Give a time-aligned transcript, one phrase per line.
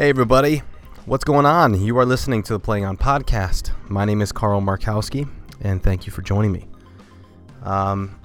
[0.00, 0.62] Hey, everybody.
[1.04, 1.78] What's going on?
[1.78, 3.72] You are listening to the Playing On podcast.
[3.90, 5.28] My name is Carl Markowski,
[5.60, 6.66] and thank you for joining me.
[7.62, 8.18] Um,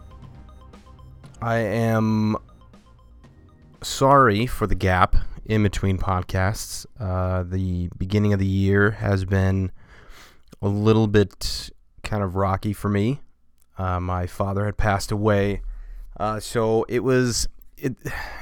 [1.42, 2.38] I am
[3.84, 6.86] sorry for the gap in between podcasts.
[6.98, 9.70] Uh, the beginning of the year has been
[10.62, 11.72] a little bit
[12.04, 13.20] kind of rocky for me.
[13.78, 15.62] Uh, my father had passed away,
[16.16, 17.98] uh, so it was it,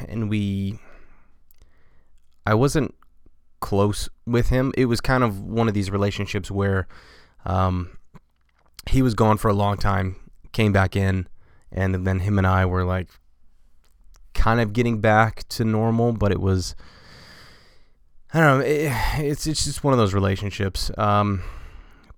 [0.07, 0.77] and we.
[2.45, 2.93] I wasn't
[3.63, 4.73] close with him.
[4.77, 6.85] It was kind of one of these relationships where
[7.45, 7.97] um,
[8.89, 10.17] he was gone for a long time,
[10.51, 11.29] came back in,
[11.71, 13.07] and then him and I were like
[14.33, 16.75] kind of getting back to normal, but it was
[18.33, 18.65] I don't know.
[18.65, 20.91] It, it's it's just one of those relationships.
[20.97, 21.41] Um,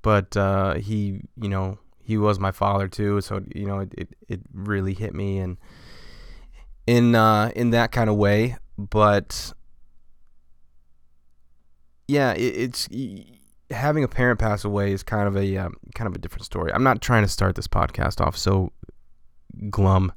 [0.01, 4.09] but uh, he, you know, he was my father too, so you know, it, it,
[4.27, 5.57] it really hit me and
[6.87, 8.57] in uh, in that kind of way.
[8.77, 9.53] But
[12.07, 12.89] yeah, it, it's
[13.71, 16.71] having a parent pass away is kind of a um, kind of a different story.
[16.73, 18.71] I'm not trying to start this podcast off so
[19.69, 20.11] glum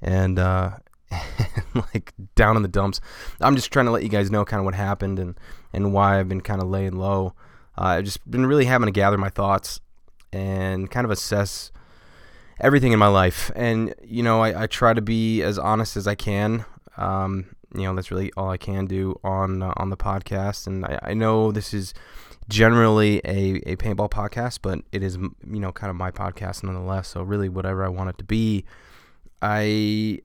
[0.00, 0.70] and uh,
[1.74, 3.00] like down in the dumps.
[3.40, 5.38] I'm just trying to let you guys know kind of what happened and
[5.72, 7.34] and why I've been kind of laying low.
[7.76, 9.80] Uh, I've just been really having to gather my thoughts
[10.32, 11.72] and kind of assess
[12.60, 13.50] everything in my life.
[13.56, 16.64] And you know, I, I try to be as honest as I can.
[16.96, 20.66] Um, you know that's really all I can do on uh, on the podcast.
[20.66, 21.94] And I, I know this is
[22.48, 27.08] generally a, a paintball podcast, but it is you know kind of my podcast nonetheless.
[27.08, 28.64] So really, whatever I want it to be,
[29.40, 30.18] I,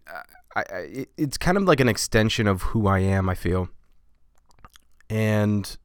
[0.55, 3.29] I, I it's kind of like an extension of who I am.
[3.29, 3.69] I feel,
[5.09, 5.77] and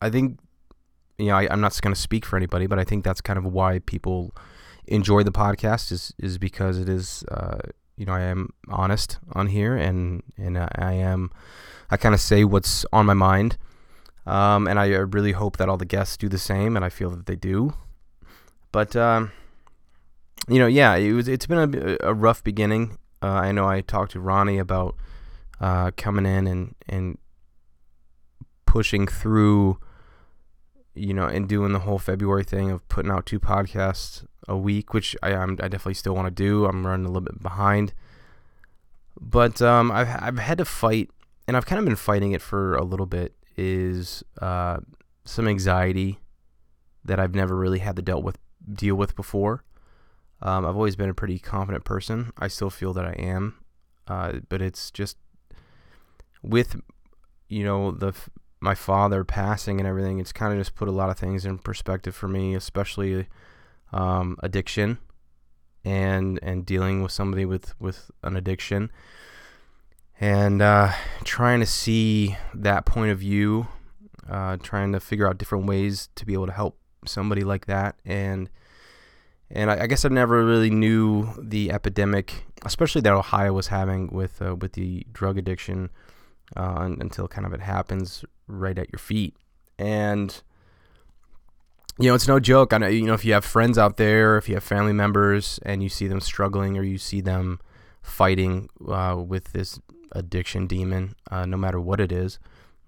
[0.00, 0.38] I think
[1.18, 3.38] you know I, I'm not going to speak for anybody, but I think that's kind
[3.38, 4.34] of why people
[4.86, 7.24] enjoy the podcast is is because it is.
[7.30, 7.58] Uh,
[7.96, 11.30] you know, I am honest on here, and and I am,
[11.90, 13.56] I kind of say what's on my mind,
[14.26, 17.10] um, and I really hope that all the guests do the same, and I feel
[17.10, 17.74] that they do.
[18.72, 19.32] But um,
[20.48, 21.28] you know, yeah, it was.
[21.28, 22.98] It's been a, a rough beginning.
[23.22, 24.96] Uh, I know I talked to Ronnie about
[25.60, 27.18] uh, coming in and and
[28.66, 29.78] pushing through,
[30.94, 34.94] you know, and doing the whole February thing of putting out two podcasts a week,
[34.94, 36.66] which I I'm, I definitely still want to do.
[36.66, 37.92] I'm running a little bit behind,
[39.20, 41.10] but um, I've I've had to fight,
[41.46, 43.34] and I've kind of been fighting it for a little bit.
[43.56, 44.78] Is uh,
[45.24, 46.18] some anxiety
[47.04, 48.38] that I've never really had to dealt with
[48.72, 49.64] deal with before.
[50.42, 52.32] Um, I've always been a pretty confident person.
[52.38, 53.56] I still feel that I am,
[54.08, 55.16] uh, but it's just
[56.42, 56.80] with
[57.48, 58.12] you know the
[58.64, 60.18] my father passing and everything.
[60.18, 63.28] It's kind of just put a lot of things in perspective for me, especially
[63.92, 64.98] um, addiction
[65.84, 68.90] and and dealing with somebody with with an addiction
[70.18, 70.90] and uh,
[71.24, 73.68] trying to see that point of view
[74.28, 77.96] uh, trying to figure out different ways to be able to help somebody like that
[78.06, 78.48] and
[79.50, 84.08] and I, I guess I never really knew the epidemic especially that Ohio was having
[84.08, 85.90] with uh, with the drug addiction
[86.56, 89.36] uh, until kind of it happens right at your feet
[89.78, 90.42] and
[91.98, 92.72] you know, it's no joke.
[92.72, 95.60] I know, you know, if you have friends out there, if you have family members,
[95.64, 97.60] and you see them struggling, or you see them
[98.02, 99.78] fighting uh, with this
[100.12, 102.38] addiction demon, uh, no matter what it is,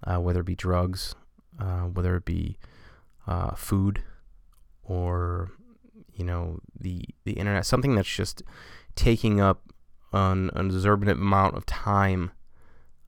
[0.05, 1.15] uh, whether it be drugs,
[1.59, 2.57] uh, whether it be
[3.27, 4.03] uh, food,
[4.83, 5.51] or
[6.13, 8.43] you know, the the internet, something that's just
[8.95, 9.61] taking up
[10.11, 12.31] an, an exorbitant amount of time,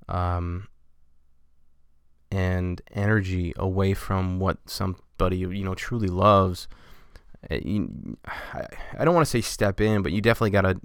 [0.09, 0.67] um,
[2.31, 6.67] and energy away from what somebody you know truly loves,
[7.49, 7.59] eh,
[8.25, 8.65] I,
[8.97, 10.79] I don't want to say step in, but you definitely gotta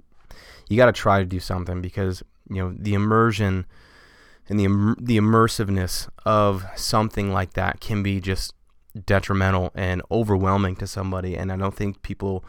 [0.69, 3.65] you gotta try to do something because you know the immersion
[4.47, 8.53] and the the immersiveness of something like that can be just
[9.05, 12.45] detrimental and overwhelming to somebody and I don't think people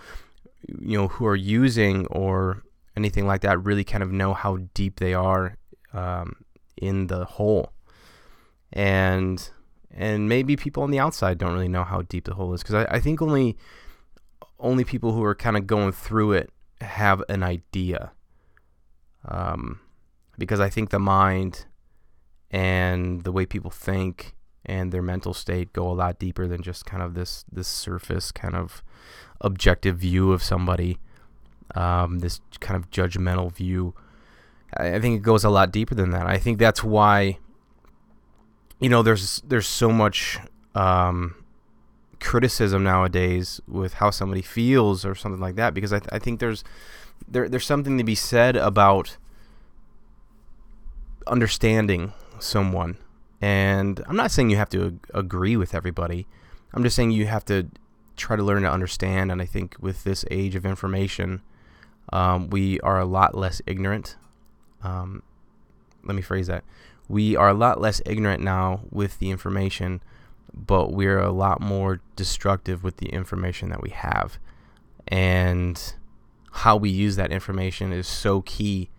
[0.69, 2.63] you know who are using or
[2.97, 5.57] anything like that really kind of know how deep they are
[5.93, 6.37] um,
[6.77, 7.73] in the hole.
[8.73, 9.49] And
[9.91, 12.75] and maybe people on the outside don't really know how deep the hole is because
[12.75, 13.57] I, I think only
[14.59, 16.51] only people who are kind of going through it
[16.81, 18.13] have an idea.
[19.25, 19.81] Um,
[20.39, 21.67] because I think the mind
[22.51, 24.34] and the way people think
[24.65, 28.31] and their mental state go a lot deeper than just kind of this this surface
[28.33, 28.83] kind of
[29.41, 30.99] objective view of somebody
[31.75, 33.95] um, this kind of judgmental view
[34.74, 37.39] I, think it goes a lot deeper than that I think that's why
[38.80, 40.39] you know, there's there's so much
[40.74, 41.34] um,
[42.21, 46.41] criticism nowadays with how somebody feels or something like that because I, th- I think
[46.41, 46.63] there's
[47.27, 49.16] there there's something to be said about
[51.27, 52.98] understanding someone
[53.41, 56.27] And I'm not saying you have to ag- agree with everybody.
[56.72, 57.69] I'm just saying you have to
[58.16, 59.33] try to learn to understand.
[59.33, 61.42] And I think with this age of information,
[62.12, 64.16] um, we are a lot less ignorant.
[64.86, 65.22] Um,
[66.04, 66.65] let me phrase that.
[67.09, 70.00] We are a lot less ignorant now with the information,
[70.53, 74.38] but we're a lot more destructive with the information that we have.
[75.09, 75.94] And
[76.50, 78.91] how we use that information is so key.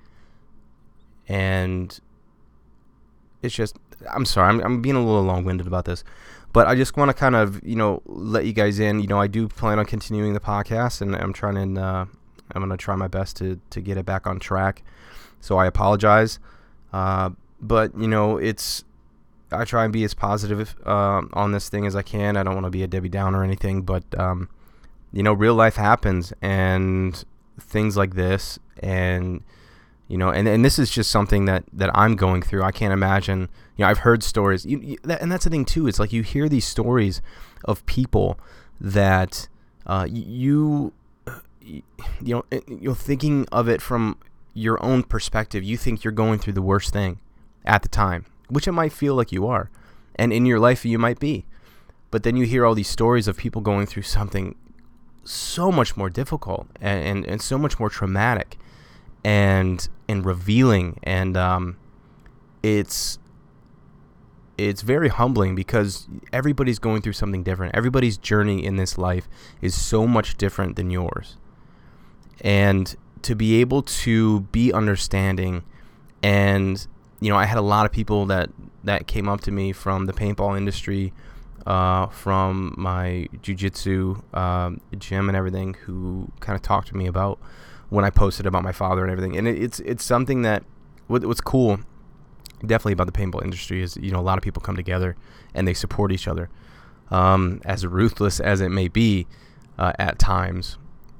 [1.27, 1.99] And
[3.41, 3.77] it's just,
[4.13, 6.03] I'm sorry, I'm, I'm being a little long winded about this,
[6.53, 9.01] but I just want to kind of, you know, let you guys in.
[9.01, 12.05] You know, I do plan on continuing the podcast and I'm trying to, uh,
[12.53, 14.83] I'm going to try my best to, to get it back on track.
[15.41, 16.39] So I apologize.
[16.91, 17.31] Uh,
[17.61, 18.83] but, you know, it's,
[19.51, 22.37] I try and be as positive uh, on this thing as I can.
[22.37, 24.49] I don't want to be a Debbie Downer or anything, but, um,
[25.11, 27.23] you know, real life happens and
[27.59, 29.43] things like this and
[30.07, 32.93] you know and, and this is just something that that i'm going through i can't
[32.93, 35.99] imagine you know i've heard stories you, you, that, and that's the thing too it's
[35.99, 37.21] like you hear these stories
[37.65, 38.39] of people
[38.79, 39.47] that
[39.85, 40.93] uh, you
[41.61, 41.83] you
[42.21, 44.17] know you're thinking of it from
[44.57, 47.19] your own perspective you think you're going through the worst thing
[47.65, 49.69] at the time which it might feel like you are
[50.15, 51.45] and in your life you might be
[52.09, 54.55] but then you hear all these stories of people going through something
[55.23, 58.57] so much more difficult and, and, and so much more traumatic
[59.23, 61.77] and and revealing and um,
[62.63, 63.19] it's
[64.57, 67.75] it's very humbling because everybody's going through something different.
[67.75, 69.29] Everybody's journey in this life
[69.61, 71.37] is so much different than yours.
[72.41, 72.95] And
[73.27, 75.63] to be able to be understanding
[76.23, 76.87] and
[77.19, 78.49] you know, I had a lot of people that
[78.83, 81.13] that came up to me from the paintball industry,
[81.65, 87.39] uh, from my jujitsu um, gym and everything, who kind of talked to me about
[87.89, 89.37] when I posted about my father and everything.
[89.37, 90.63] And it, it's it's something that
[91.07, 91.79] what, what's cool,
[92.61, 95.15] definitely about the paintball industry is you know a lot of people come together
[95.53, 96.49] and they support each other.
[97.09, 99.27] Um, as ruthless as it may be
[99.79, 100.77] uh, at times,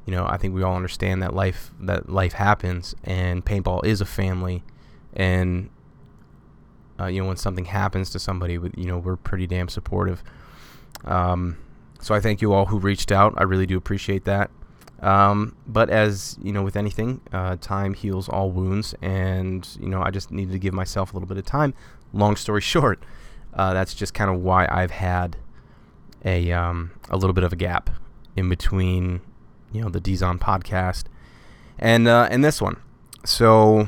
[0.07, 4.01] you know I think we all understand that life that life happens and paintball is
[4.01, 4.63] a family,
[5.13, 5.69] and
[6.99, 10.23] uh, you know when something happens to somebody, you know we're pretty damn supportive.
[11.05, 11.57] Um,
[11.99, 13.33] so I thank you all who reached out.
[13.37, 14.49] I really do appreciate that.
[15.01, 20.01] Um, but as you know, with anything, uh, time heals all wounds, and you know,
[20.01, 21.73] I just needed to give myself a little bit of time.
[22.13, 23.03] Long story short,
[23.53, 25.37] uh, that's just kind of why I've had
[26.25, 27.89] a um, a little bit of a gap
[28.35, 29.21] in between,
[29.71, 31.05] you know, the Dizon podcast
[31.79, 32.77] and uh, and this one.
[33.25, 33.87] So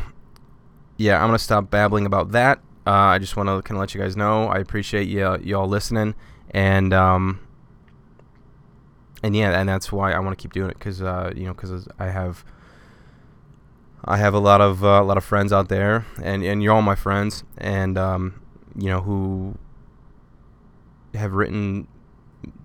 [0.97, 2.59] yeah, I'm gonna stop babbling about that.
[2.85, 5.67] Uh, I just want to kind of let you guys know I appreciate you y'all
[5.67, 6.15] listening,
[6.51, 7.39] and um,
[9.23, 11.53] and yeah, and that's why I want to keep doing it because uh, you know
[11.53, 12.43] because I have
[14.05, 16.73] I have a lot of uh, a lot of friends out there, and and you're
[16.73, 18.41] all my friends, and um,
[18.75, 19.57] you know who
[21.13, 21.87] have written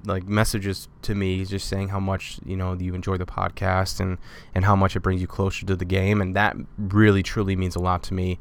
[0.04, 4.18] like messages to me just saying how much you know you enjoy the podcast and
[4.54, 7.74] and how much it brings you closer to the game and that really truly means
[7.74, 8.38] a lot to me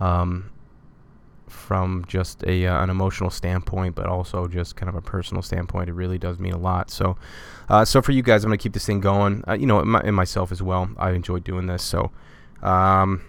[0.00, 0.50] um,
[1.54, 5.88] from just a uh, an emotional standpoint, but also just kind of a personal standpoint.
[5.88, 6.90] It really does mean a lot.
[6.90, 7.16] So,
[7.68, 9.44] uh, so for you guys, I'm gonna keep this thing going.
[9.46, 10.90] Uh, you know, and myself as well.
[10.98, 11.82] I enjoy doing this.
[11.82, 12.10] So,
[12.62, 13.24] um,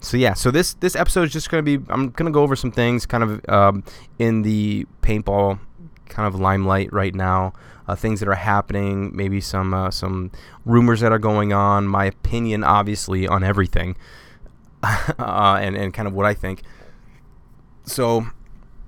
[0.00, 0.34] so yeah.
[0.34, 1.78] So this this episode is just gonna be.
[1.88, 3.84] I'm gonna go over some things, kind of um,
[4.18, 5.60] in the paintball
[6.08, 7.52] kind of limelight right now.
[7.86, 10.30] Uh, things that are happening, maybe some uh, some
[10.66, 11.88] rumors that are going on.
[11.88, 13.96] My opinion, obviously, on everything,
[14.82, 16.62] uh, and and kind of what I think.
[17.84, 18.26] So,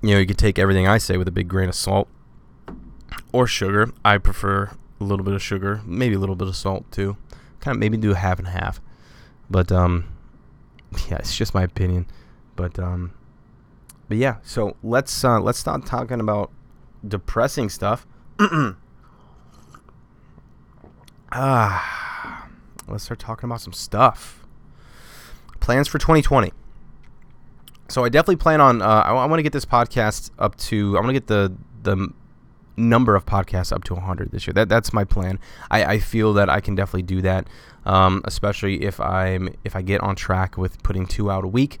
[0.01, 2.07] you know, you can take everything I say with a big grain of salt
[3.31, 3.91] or sugar.
[4.05, 7.17] I prefer a little bit of sugar, maybe a little bit of salt too.
[7.59, 8.79] Kind of maybe do a half and half.
[9.49, 10.05] But um
[11.09, 12.05] yeah, it's just my opinion.
[12.55, 13.13] But um
[14.07, 16.51] but yeah, so let's uh let's start talking about
[17.07, 18.05] depressing stuff.
[21.31, 22.47] ah,
[22.87, 24.45] let's start talking about some stuff.
[25.59, 26.51] Plans for 2020
[27.91, 28.81] so I definitely plan on.
[28.81, 30.97] Uh, I, I want to get this podcast up to.
[30.97, 31.53] I want to get the
[31.83, 32.09] the
[32.77, 34.53] number of podcasts up to 100 this year.
[34.53, 35.39] That that's my plan.
[35.69, 37.47] I, I feel that I can definitely do that,
[37.85, 41.79] um, especially if I'm if I get on track with putting two out a week.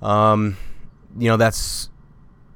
[0.00, 0.56] Um,
[1.18, 1.90] you know that's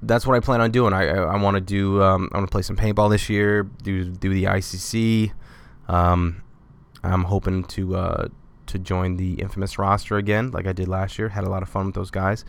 [0.06, 0.92] that's what I plan on doing.
[0.92, 2.02] I I, I want to do.
[2.02, 3.64] Um, I want to play some paintball this year.
[3.64, 5.32] Do do the ICC.
[5.88, 6.42] Um,
[7.02, 8.28] I'm hoping to uh,
[8.66, 11.28] to join the infamous roster again, like I did last year.
[11.28, 12.44] Had a lot of fun with those guys.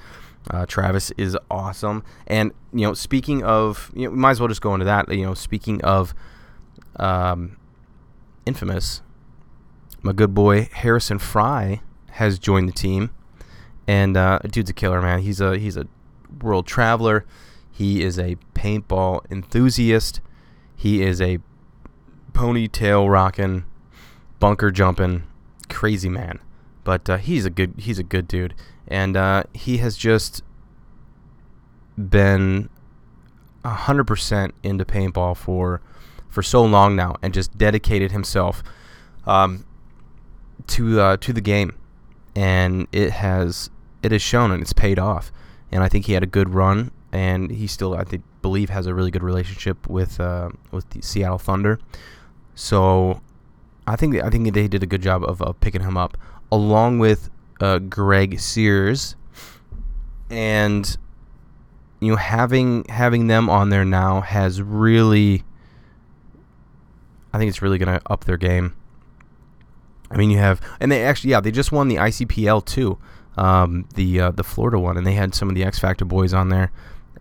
[0.49, 4.47] Uh, Travis is awesome, and you know, speaking of, you know, we might as well
[4.47, 5.11] just go into that.
[5.11, 6.13] You know, speaking of,
[6.97, 7.57] um,
[8.45, 9.01] infamous,
[10.03, 11.81] my good boy Harrison Fry
[12.11, 13.09] has joined the team,
[13.87, 15.21] and uh, dude's a killer, man.
[15.21, 15.87] He's a he's a
[16.41, 17.25] world traveler.
[17.75, 20.21] He is a paintball enthusiast.
[20.77, 21.39] He is a
[22.31, 23.65] ponytail rocking,
[24.39, 25.23] bunker jumping,
[25.67, 26.39] crazy man.
[26.85, 28.53] But uh, he's a good he's a good dude,
[28.87, 30.41] and uh, he has just
[31.97, 32.69] been
[33.65, 35.81] hundred percent into paintball for
[36.29, 38.63] for so long now, and just dedicated himself
[39.25, 39.65] um,
[40.67, 41.75] to uh, to the game,
[42.37, 43.69] and it has
[44.01, 45.29] it has shown and it's paid off.
[45.73, 48.85] And I think he had a good run, and he still I think believe has
[48.87, 51.79] a really good relationship with uh, with the Seattle Thunder.
[52.55, 53.21] So
[53.87, 56.17] I think I think they did a good job of, of picking him up,
[56.51, 57.29] along with
[57.61, 59.15] uh, Greg Sears,
[60.29, 60.97] and
[62.01, 65.43] you know having having them on there now has really.
[67.33, 68.75] I think it's really going to up their game.
[70.09, 72.97] I mean, you have, and they actually, yeah, they just won the ICPL too,
[73.35, 76.33] um, the uh, the Florida one, and they had some of the X Factor boys
[76.33, 76.71] on there,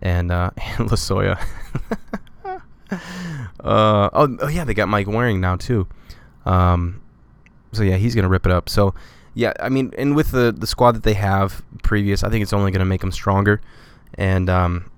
[0.05, 1.43] and uh, and Lasoya.
[2.91, 2.99] uh,
[3.59, 5.87] oh, oh yeah, they got Mike Waring now too.
[6.45, 7.01] Um,
[7.73, 8.69] so yeah, he's gonna rip it up.
[8.69, 8.93] So
[9.33, 12.53] yeah, I mean, and with the the squad that they have previous, I think it's
[12.53, 13.59] only gonna make them stronger,
[14.13, 14.91] and um,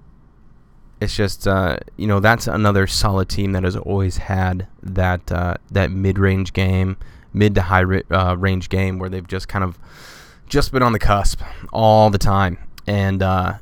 [0.99, 5.55] it's just uh, you know that's another solid team that has always had that uh,
[5.71, 6.97] that mid range game
[7.33, 9.79] mid to high uh, range game where they've just kind of
[10.47, 13.53] just been on the cusp all the time, and uh,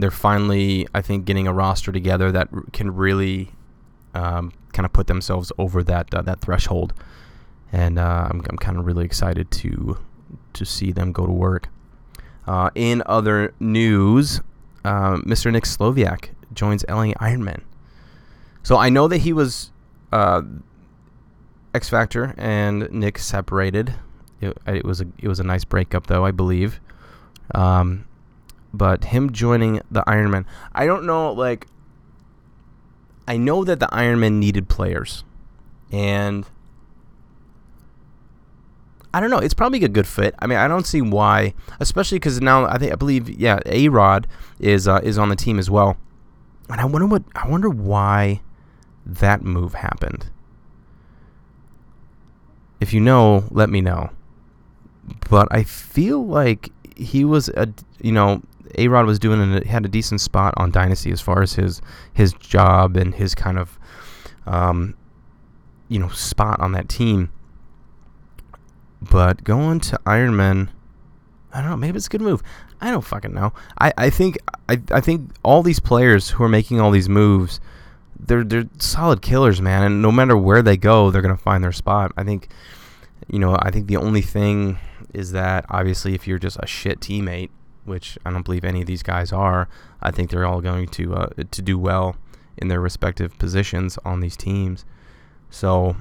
[0.00, 3.50] they're finally, I think, getting a roster together that can really
[4.14, 6.92] um, kind of put themselves over that uh, that threshold.
[7.72, 9.98] And uh, I'm, I'm kind of really excited to
[10.52, 11.68] to see them go to work.
[12.46, 14.40] Uh, in other news,
[14.84, 15.52] uh, Mr.
[15.52, 17.62] Nick Slowiak joins LA Ironman.
[18.62, 19.70] So I know that he was
[21.74, 23.94] X Factor and Nick separated.
[24.40, 26.80] It, it, was a it was a nice breakup though, I believe.
[27.54, 28.06] Um,
[28.72, 31.32] but him joining the Ironman, I don't know.
[31.32, 31.66] Like,
[33.26, 35.24] I know that the Ironman needed players,
[35.90, 36.46] and
[39.12, 39.38] I don't know.
[39.38, 40.34] It's probably a good fit.
[40.38, 43.88] I mean, I don't see why, especially because now I think I believe yeah, A
[43.88, 44.26] Rod
[44.58, 45.96] is uh, is on the team as well,
[46.68, 48.40] and I wonder what I wonder why
[49.04, 50.30] that move happened.
[52.80, 54.10] If you know, let me know.
[55.28, 57.68] But I feel like he was a
[58.00, 58.42] you know
[58.78, 61.80] A Rod was doing and had a decent spot on Dynasty as far as his
[62.12, 63.78] his job and his kind of
[64.46, 64.94] um,
[65.88, 67.30] you know spot on that team.
[69.00, 70.68] But going to Ironman,
[71.52, 71.76] I don't know.
[71.76, 72.42] Maybe it's a good move.
[72.80, 73.52] I don't fucking know.
[73.78, 77.60] I, I think I, I think all these players who are making all these moves
[78.26, 79.82] they're they're solid killers, man.
[79.82, 82.12] And no matter where they go, they're gonna find their spot.
[82.16, 82.48] I think,
[83.28, 84.78] you know, I think the only thing
[85.12, 87.50] is that obviously if you're just a shit teammate,
[87.84, 89.68] which I don't believe any of these guys are,
[90.02, 92.16] I think they're all going to uh, to do well
[92.56, 94.84] in their respective positions on these teams.
[95.50, 95.96] So,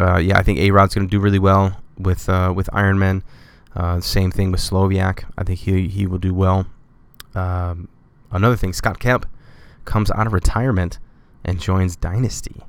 [0.00, 3.22] uh, yeah, I think A Rod's going to do really well with uh, with Ironman.
[3.74, 5.24] Uh, same thing with Slowiak.
[5.36, 6.66] I think he he will do well.
[7.34, 7.88] Um,
[8.30, 9.26] another thing, Scott Kemp
[9.84, 10.98] comes out of retirement
[11.44, 12.62] and joins Dynasty.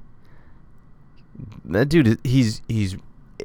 [1.66, 2.98] That dude, he's he's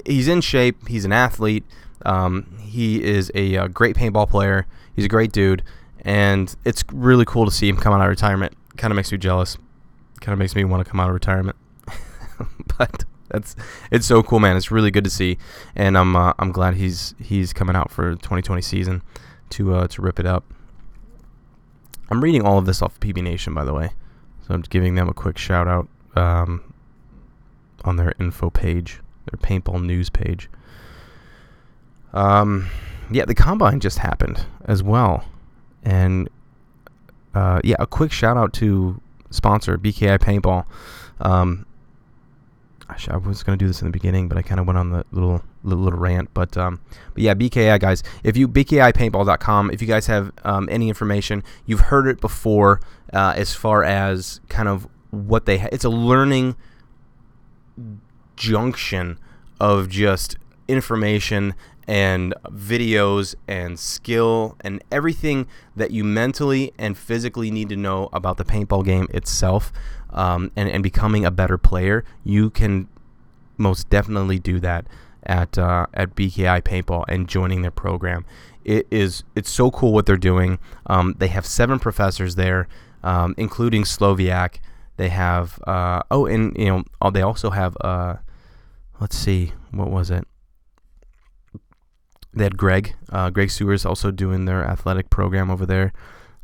[0.06, 0.88] he's in shape.
[0.88, 1.64] He's an athlete.
[2.04, 4.66] Um, he is a, a, uh, great paintball player.
[4.94, 5.62] He's a great dude,
[6.00, 8.54] and it's really cool to see him come out of retirement.
[8.76, 9.56] Kind of makes me jealous.
[10.20, 11.56] Kind of makes me want to come out of retirement.
[12.78, 13.56] but that's
[13.90, 14.56] it's so cool, man.
[14.56, 15.38] It's really good to see,
[15.74, 19.02] and I'm uh, I'm glad he's he's coming out for 2020 season
[19.50, 20.44] to uh, to rip it up.
[22.10, 23.92] I'm reading all of this off PB Nation, by the way.
[24.46, 26.74] So I'm giving them a quick shout out um,
[27.84, 30.50] on their info page, their paintball news page.
[32.12, 32.68] Um,
[33.10, 35.24] yeah, the combine just happened as well,
[35.82, 36.28] and
[37.34, 40.64] uh, yeah, a quick shout out to sponsor BKI Paintball.
[41.20, 41.66] Um,
[43.08, 44.90] I was going to do this in the beginning, but I kind of went on
[44.90, 46.32] the little little, little rant.
[46.34, 46.80] But um,
[47.14, 51.42] but yeah, BKI guys, if you BKI BKIpaintball.com, if you guys have um, any information,
[51.64, 52.80] you've heard it before
[53.12, 55.58] uh, as far as kind of what they.
[55.58, 56.56] Ha- it's a learning
[58.36, 59.18] junction
[59.60, 60.36] of just
[60.68, 61.54] information
[61.92, 65.46] and videos and skill and everything
[65.76, 69.70] that you mentally and physically need to know about the paintball game itself
[70.08, 72.88] um, and, and becoming a better player, you can
[73.58, 74.86] most definitely do that
[75.24, 78.24] at uh, at BKI Paintball and joining their program.
[78.64, 80.60] It is it's so cool what they're doing.
[80.86, 82.68] Um, they have seven professors there,
[83.02, 84.60] um, including Slowiak.
[84.96, 88.16] They have uh, oh, and you know oh, they also have uh,
[88.98, 90.26] let's see what was it.
[92.34, 95.92] They had Greg, uh, Greg Siewers also doing their athletic program over there.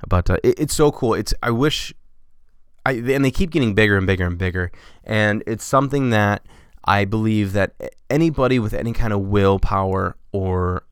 [0.07, 1.15] but uh, it, it's so cool.
[1.15, 1.95] It's I wish,
[2.85, 4.71] I and they keep getting bigger and bigger and bigger,
[5.05, 6.47] and it's something that
[6.85, 7.75] I believe that
[8.11, 10.85] anybody with any kind of willpower or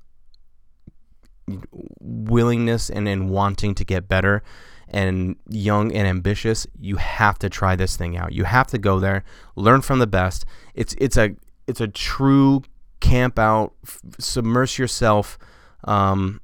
[2.01, 4.43] willingness and, and wanting to get better
[4.89, 8.33] and young and ambitious, you have to try this thing out.
[8.33, 9.25] You have to go there,
[9.57, 10.45] learn from the best.
[10.75, 11.35] It's it's a
[11.67, 12.63] it's a true
[13.01, 15.39] camp out, f- submerge yourself,
[15.85, 16.41] um,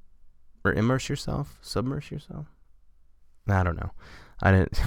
[0.65, 2.47] or immerse yourself, submerge yourself.
[3.49, 3.91] I don't know.
[4.43, 4.81] I didn't,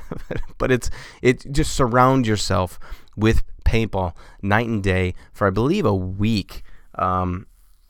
[0.58, 0.90] but it's
[1.22, 2.78] it just surround yourself
[3.16, 6.62] with paintball night and day for I believe a week.
[6.96, 7.46] Um,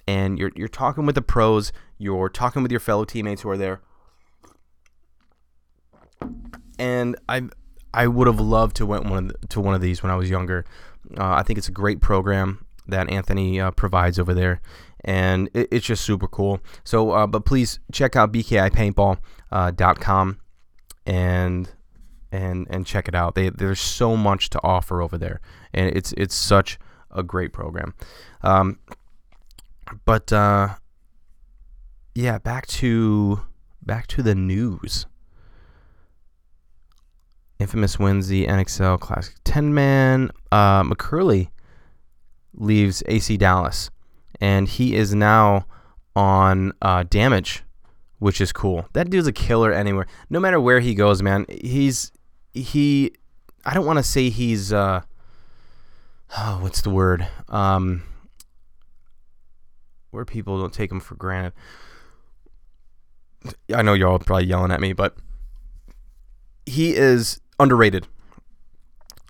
[0.07, 3.57] and you're you're talking with the pros, you're talking with your fellow teammates who are
[3.57, 3.81] there
[6.79, 7.43] and I
[7.95, 10.31] I would have loved to went one the, to one of these when I was
[10.31, 10.65] younger.
[11.17, 14.61] Uh, I think it's a great program that Anthony uh, provides over there,
[15.05, 16.61] and it, it's just super cool.
[16.85, 21.71] So, uh, but please check out bkipaintball.com uh, and
[22.31, 23.35] and and check it out.
[23.35, 25.41] They, there's so much to offer over there,
[25.73, 26.79] and it's it's such
[27.11, 27.95] a great program.
[28.43, 28.79] Um,
[30.05, 30.77] but uh,
[32.15, 33.41] yeah, back to
[33.83, 35.07] back to the news.
[37.59, 40.33] Infamous wins the NXL Classic 10 man.
[40.51, 41.51] Uh, McCurley
[42.55, 43.91] leaves AC Dallas,
[44.41, 45.67] and he is now
[46.15, 47.63] on uh, Damage,
[48.19, 48.87] which is cool.
[48.93, 50.07] That dude's a killer anywhere.
[50.31, 51.47] No matter where he goes, man.
[51.49, 52.13] He's
[52.55, 53.13] he.
[53.65, 54.73] I don't want to say he's.
[54.73, 55.03] Uh,
[56.37, 57.27] oh, what's the word?
[57.49, 58.03] Um,
[60.11, 61.53] where people don't take him for granted.
[63.75, 65.17] I know y'all probably yelling at me, but
[66.65, 68.07] he is underrated.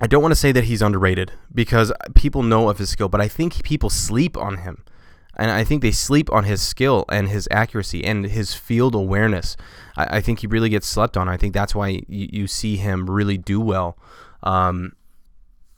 [0.02, 3.20] I don't want to say that he's underrated because people know of his skill, but
[3.20, 4.84] I think people sleep on him.
[5.36, 9.56] And I think they sleep on his skill and his accuracy and his field awareness.
[9.96, 11.28] I, I think he really gets slept on.
[11.28, 13.96] I think that's why you, you see him really do well.
[14.42, 14.92] Um,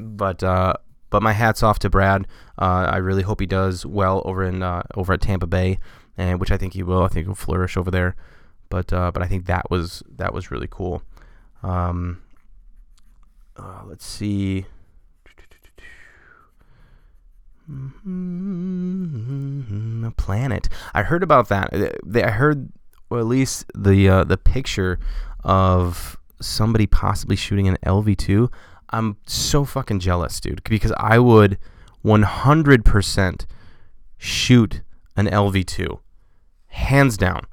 [0.01, 0.73] but uh,
[1.11, 2.27] but my hats off to Brad.
[2.59, 5.79] Uh, I really hope he does well over in uh, over at Tampa Bay,
[6.17, 7.03] and which I think he will.
[7.05, 8.17] I think he'll flourish over there.
[8.71, 11.03] But uh, but I think that was that was really cool.
[11.63, 12.23] Um,
[13.57, 14.67] uh, let's see.
[17.71, 19.15] Mm-hmm.
[20.05, 20.69] A planet.
[20.93, 21.73] I heard about that.
[21.73, 21.89] Uh,
[22.23, 22.71] I heard,
[23.09, 24.99] or at least the uh, the picture
[25.43, 28.53] of somebody possibly shooting an LV2.
[28.91, 31.59] I'm so fucking jealous, dude, because I would
[32.05, 33.47] 100%
[34.19, 34.83] shoot
[35.17, 35.99] an LV2,
[36.69, 37.47] hands down.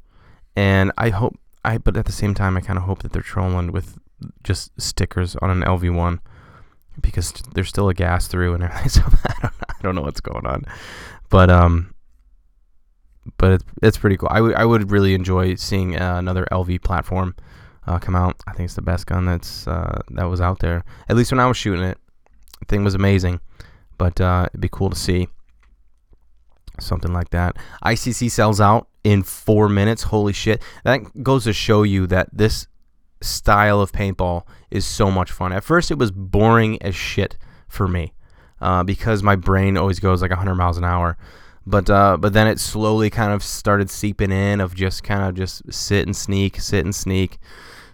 [0.55, 3.21] And I hope I, but at the same time, I kind of hope that they're
[3.21, 3.97] trolling with
[4.43, 6.19] just stickers on an LV1
[6.99, 8.89] because there's still a gas through and everything.
[8.89, 10.65] So I don't, I don't know what's going on,
[11.29, 11.93] but um,
[13.37, 14.29] but it's it's pretty cool.
[14.31, 17.35] I would I would really enjoy seeing uh, another LV platform
[17.87, 18.41] uh, come out.
[18.47, 20.83] I think it's the best gun that's uh, that was out there.
[21.09, 21.97] At least when I was shooting it,
[22.59, 23.39] the thing was amazing.
[23.97, 25.27] But uh, it'd be cool to see
[26.79, 27.55] something like that.
[27.83, 30.03] ICC sells out in four minutes.
[30.03, 30.61] Holy shit!
[30.83, 32.67] That goes to show you that this
[33.21, 35.53] style of paintball is so much fun.
[35.53, 38.13] At first, it was boring as shit for me
[38.59, 41.17] uh, because my brain always goes like 100 miles an hour.
[41.65, 45.35] But uh, but then it slowly kind of started seeping in of just kind of
[45.35, 47.37] just sit and sneak, sit and sneak,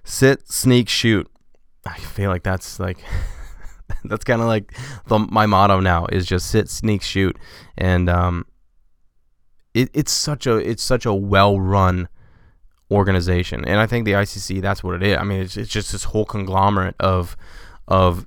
[0.05, 1.29] sit, sneak, shoot.
[1.85, 2.99] I feel like that's like
[4.05, 4.73] that's kind of like
[5.07, 7.37] the, my motto now is just sit, sneak, shoot,
[7.77, 8.45] and um,
[9.73, 12.07] it, it's such a it's such a well run
[12.91, 15.17] organization, and I think the ICC that's what it is.
[15.17, 17.35] I mean, it's, it's just this whole conglomerate of
[17.87, 18.25] of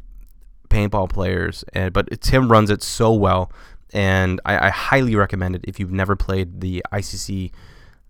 [0.68, 3.52] paintball players, and but Tim runs it so well,
[3.92, 7.52] and I, I highly recommend it if you've never played the ICC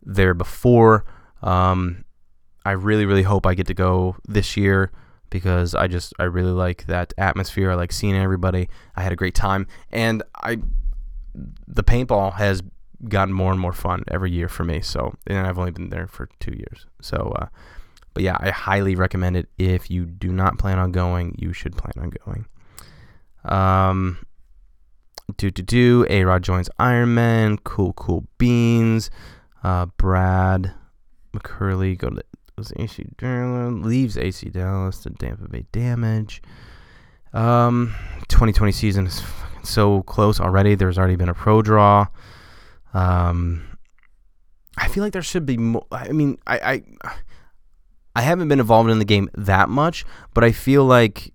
[0.03, 1.05] there before.
[1.43, 2.05] Um,
[2.65, 4.93] I really, really hope I get to go this year
[5.31, 7.71] because I just I really like that atmosphere.
[7.71, 8.69] I like seeing everybody.
[8.97, 10.59] I had a great time, and I
[11.67, 12.63] the paintball has
[13.09, 14.81] gotten more and more fun every year for me.
[14.81, 16.87] So, and I've only been there for two years.
[17.01, 17.47] So, uh,
[18.15, 19.49] but yeah, I highly recommend it.
[19.59, 22.47] If you do not plan on going, you should plan on going.
[23.45, 24.19] Um,
[25.37, 26.07] do do do.
[26.11, 27.59] A Rod joins Iron Man.
[27.59, 29.11] Cool, cool beans.
[29.63, 30.73] Uh, Brad
[31.35, 32.23] McCurley go to
[32.61, 36.43] was AC Dallas leaves AC Dallas to Tampa Bay Damage.
[37.33, 37.95] Um,
[38.29, 39.23] 2020 season is
[39.63, 40.75] so close already.
[40.75, 42.07] There's already been a pro draw.
[42.95, 43.79] Um,
[44.77, 45.87] I feel like there should be more.
[45.93, 46.83] I mean, I, I
[48.17, 51.33] I haven't been involved in the game that much, but I feel like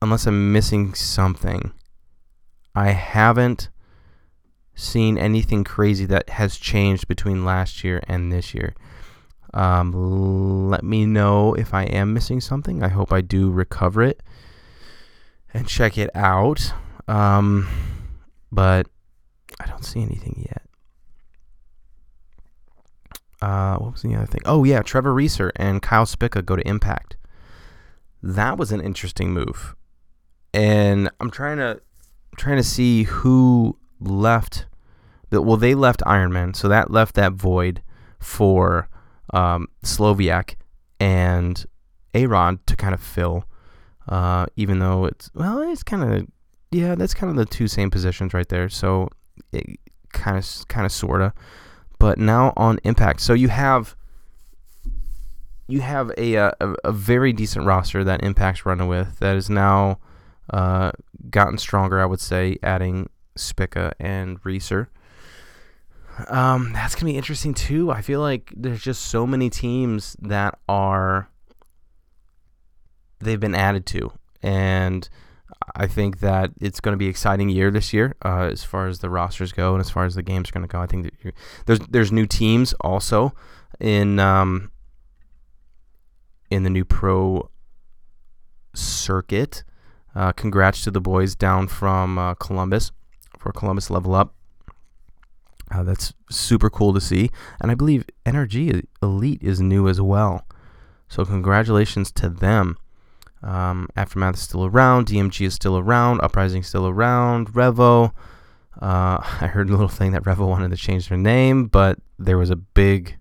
[0.00, 1.72] unless I'm missing something,
[2.74, 3.70] I haven't
[4.74, 8.74] seen anything crazy that has changed between last year and this year.
[9.54, 12.82] Um, let me know if I am missing something.
[12.82, 14.22] I hope I do recover it
[15.54, 16.72] and check it out.
[17.08, 17.66] Um,
[18.52, 18.88] but
[19.60, 20.62] I don't see anything yet.
[23.40, 24.40] Uh, what was the other thing?
[24.44, 27.16] Oh yeah, Trevor Reeser and Kyle Spica go to Impact.
[28.22, 29.74] That was an interesting move,
[30.54, 31.80] and I'm trying to
[32.36, 34.66] trying to see who left.
[35.30, 37.82] Well, they left Iron Man, so that left that void
[38.18, 38.88] for
[39.34, 40.54] um, Slowiak
[40.98, 41.64] and
[42.14, 43.44] Aaron to kind of fill.
[44.08, 46.26] Uh, even though it's well, it's kind of
[46.70, 48.68] yeah, that's kind of the two same positions right there.
[48.68, 49.10] So
[50.12, 51.32] kind of kind of sorta.
[51.98, 53.96] But now on Impact, so you have
[55.68, 59.50] you have a, uh, a, a very decent roster that Impact's running with that is
[59.50, 59.98] now
[60.50, 60.92] uh,
[61.30, 62.00] gotten stronger.
[62.00, 64.90] I would say adding Spica and Reeser.
[66.28, 67.90] Um, that's gonna be interesting too.
[67.90, 71.28] I feel like there's just so many teams that are
[73.20, 75.08] they've been added to, and
[75.74, 78.88] I think that it's going to be an exciting year this year uh, as far
[78.88, 80.80] as the rosters go and as far as the games are going to go.
[80.80, 81.12] I think
[81.66, 83.34] there's there's new teams also
[83.78, 84.70] in um,
[86.50, 87.50] in the new pro
[88.74, 89.64] circuit.
[90.14, 92.90] Uh, congrats to the boys down from uh, Columbus
[93.38, 94.34] for Columbus Level Up.
[95.70, 97.30] Uh, that's super cool to see.
[97.60, 100.46] And I believe NRG Elite is new as well.
[101.08, 102.76] So congratulations to them.
[103.42, 105.06] Um, Aftermath is still around.
[105.06, 106.20] DMG is still around.
[106.20, 107.52] Uprising is still around.
[107.52, 108.12] Revo.
[108.80, 112.38] Uh, I heard a little thing that Revo wanted to change their name, but there
[112.38, 113.18] was a big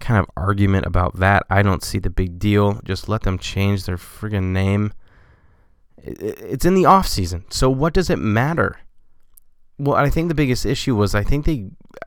[0.00, 1.44] kind of argument about that.
[1.50, 2.80] I don't see the big deal.
[2.84, 4.92] Just let them change their friggin' name.
[5.98, 8.80] It's in the off season, so what does it matter?
[9.78, 11.66] Well, I think the biggest issue was I think they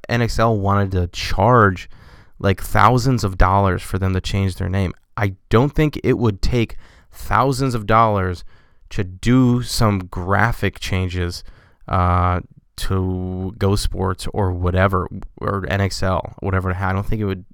[0.10, 1.90] NXL wanted to charge
[2.40, 4.94] like thousands of dollars for them to change their name.
[5.16, 6.76] I don't think it would take
[7.14, 8.44] thousands of dollars
[8.90, 11.44] to do some graphic changes
[11.88, 12.42] uh,
[12.76, 16.74] to Go Sports or whatever or NXL, whatever.
[16.74, 17.46] I don't think it would.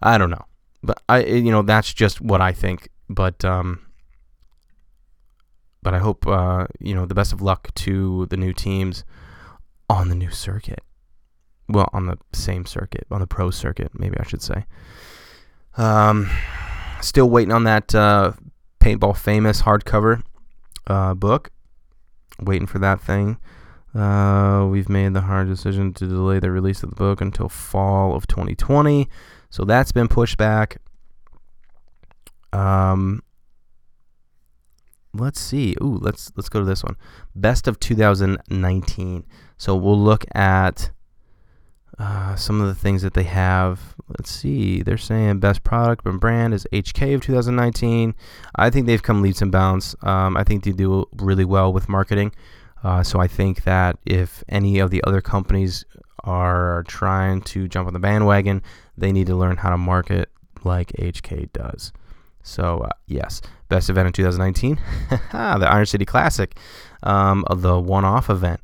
[0.00, 0.44] I don't know,
[0.82, 2.88] but I you know that's just what I think.
[3.08, 3.86] But um,
[5.82, 9.04] but I hope uh, you know the best of luck to the new teams
[9.90, 10.82] on the new circuit.
[11.68, 14.64] Well, on the same circuit, on the pro circuit, maybe I should say.
[15.76, 16.30] Um,
[17.00, 18.32] Still waiting on that uh,
[18.80, 20.22] Paintball Famous hardcover
[20.86, 21.50] uh, book.
[22.40, 23.38] Waiting for that thing.
[23.94, 28.14] Uh, we've made the hard decision to delay the release of the book until fall
[28.14, 29.08] of 2020.
[29.50, 30.78] So that's been pushed back.
[32.52, 33.22] Um,
[35.14, 35.74] let's see.
[35.82, 36.96] Ooh, let's let's go to this one.
[37.34, 39.24] Best of 2019.
[39.56, 40.90] So we'll look at
[41.98, 43.94] uh, some of the things that they have.
[44.08, 44.82] Let's see.
[44.82, 48.14] They're saying best product and brand is HK of 2019.
[48.54, 49.96] I think they've come leaps and bounds.
[50.02, 52.32] Um, I think they do really well with marketing.
[52.84, 55.84] Uh, so I think that if any of the other companies
[56.24, 58.62] are trying to jump on the bandwagon,
[58.96, 60.30] they need to learn how to market
[60.64, 61.92] like HK does.
[62.42, 64.78] So uh, yes, best event in 2019,
[65.10, 66.56] the Iron City Classic,
[67.02, 68.60] um, the one-off event.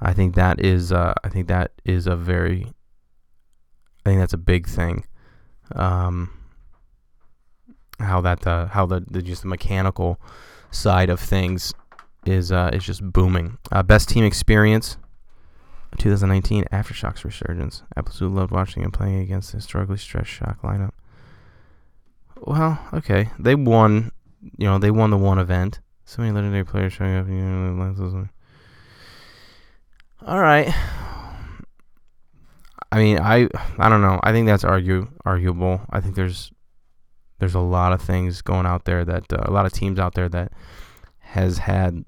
[0.00, 2.72] I think that is uh, I think that is a very
[4.08, 5.04] I think that's a big thing.
[5.72, 6.30] Um,
[7.98, 10.18] how that uh, how the, the just the mechanical
[10.70, 11.74] side of things
[12.24, 13.58] is uh, is just booming.
[13.70, 14.96] Uh, best team experience.
[15.98, 17.82] 2019 Aftershocks Resurgence.
[17.96, 20.92] Absolutely loved watching and playing against the historically stressed shock lineup.
[22.40, 24.10] Well, okay, they won.
[24.56, 25.80] You know, they won the one event.
[26.06, 27.28] So many legendary players showing up.
[27.28, 28.28] You know,
[30.26, 30.74] all right.
[32.90, 33.48] I mean, I
[33.78, 34.18] I don't know.
[34.22, 35.80] I think that's argue arguable.
[35.90, 36.50] I think there's
[37.38, 40.14] there's a lot of things going out there that uh, a lot of teams out
[40.14, 40.52] there that
[41.18, 42.04] has had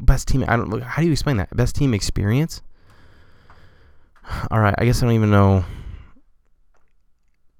[0.00, 0.44] best team.
[0.46, 0.80] I don't.
[0.82, 1.54] How do you explain that?
[1.56, 2.62] Best team experience.
[4.50, 4.74] All right.
[4.78, 5.64] I guess I don't even know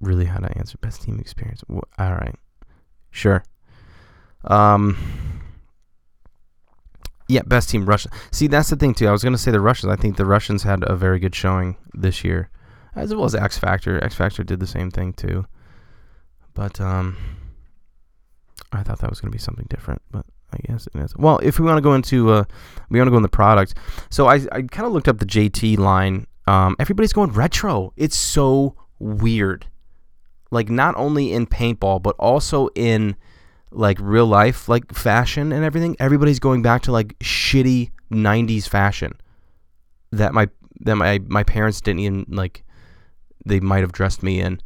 [0.01, 1.63] really how to answer best team experience.
[1.69, 2.35] All right.
[3.11, 3.43] Sure.
[4.45, 5.34] Um
[7.29, 8.11] yeah, best team Russia.
[8.31, 9.09] See, that's the thing too.
[9.09, 9.93] I was gonna say the Russians.
[9.93, 12.51] I think the Russians had a very good showing this year,
[12.95, 14.03] as well as X Factor.
[14.03, 15.47] X Factor did the same thing too,
[16.53, 17.17] but um,
[18.73, 20.03] I thought that was gonna be something different.
[20.11, 21.17] But I guess it is.
[21.17, 22.45] Well, if we want to go into uh,
[22.91, 23.75] we want to go in the product.
[24.11, 26.27] So I I kind of looked up the JT line.
[26.47, 27.93] Um, everybody's going retro.
[27.97, 29.67] It's so weird.
[30.51, 33.17] Like not only in paintball, but also in
[33.75, 39.13] like real life like fashion and everything, everybody's going back to like shitty 90s fashion
[40.13, 40.49] that my
[40.81, 42.65] that my my parents didn't even like
[43.45, 44.61] they might have dressed me in,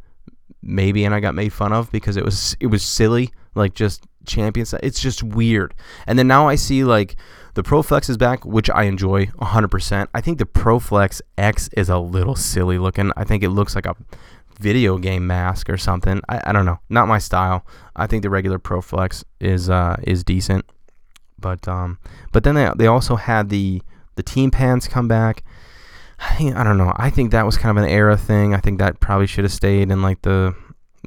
[0.61, 4.05] maybe, and I got made fun of because it was it was silly, like just
[4.25, 4.73] champions.
[4.81, 5.73] It's just weird.
[6.07, 7.15] And then now I see like
[7.55, 10.07] the ProFlex is back, which I enjoy 100%.
[10.13, 13.11] I think the ProFlex X is a little silly looking.
[13.17, 13.95] I think it looks like a
[14.59, 16.21] video game mask or something.
[16.29, 16.79] I, I don't know.
[16.89, 17.65] Not my style.
[17.95, 20.65] I think the regular ProFlex is uh, is decent.
[21.39, 21.97] But um,
[22.31, 23.81] but then they, they also had the
[24.15, 25.43] the team pants come back.
[26.19, 26.93] I, I don't know.
[26.97, 28.53] I think that was kind of an era thing.
[28.53, 30.53] I think that probably should have stayed in like the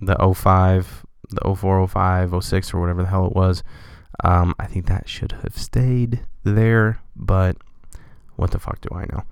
[0.00, 3.62] the 05, the 04, 05, 06 or whatever the hell it was.
[4.24, 7.56] Um, I think that should have stayed there, but
[8.36, 9.24] what the fuck do I know?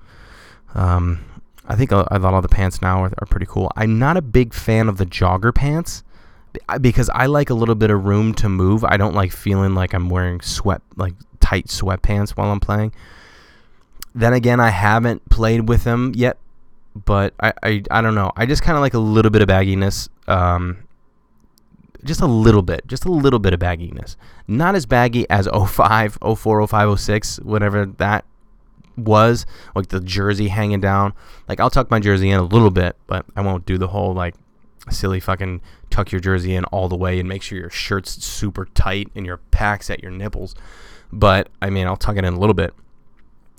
[0.75, 1.25] Um,
[1.71, 3.71] I think a, a lot of the pants now are, are pretty cool.
[3.77, 6.03] I'm not a big fan of the jogger pants
[6.81, 8.85] because I like a little bit of room to move.
[8.85, 12.93] I don't like feeling like I'm wearing sweat, like tight sweatpants while I'm playing.
[14.17, 16.39] Then again, I haven't played with them yet,
[16.97, 18.33] but I, I, I don't know.
[18.35, 20.09] I just kind of like a little bit of bagginess.
[20.27, 20.79] Um,
[22.03, 24.17] just a little bit, just a little bit of bagginess.
[24.49, 28.25] Not as baggy as 05, 04, 05, 06, whatever that
[29.05, 31.13] was, like the jersey hanging down.
[31.49, 34.15] Like I'll tuck my jersey in a little bit, but I won't do the whole
[34.15, 34.35] like
[34.91, 35.61] silly fucking
[35.91, 39.27] tuck your jersey in all the way and make sure your shirt's super tight and
[39.27, 40.55] your packs at your nipples.
[41.13, 42.75] But I mean, I'll tuck it in a little bit.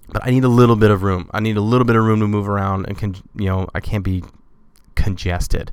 [0.10, 1.30] But I need a little bit of room.
[1.34, 3.80] I need a little bit of room to move around and can you know, I
[3.80, 4.24] can't be
[4.96, 5.72] congested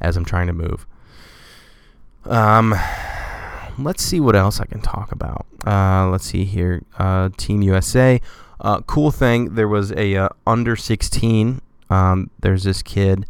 [0.00, 0.86] as I'm trying to move.
[2.24, 2.74] Um,
[3.78, 5.46] let's see what else I can talk about.
[5.66, 6.82] Uh, let's see here.
[6.98, 8.20] Uh, Team USA.
[8.60, 9.54] Uh, cool thing.
[9.54, 11.60] There was a uh, under 16.
[11.90, 13.26] Um, there's this kid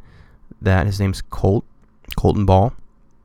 [0.61, 1.64] that his name's Colt
[2.17, 2.73] Colton Ball.